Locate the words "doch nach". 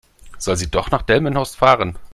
0.71-1.03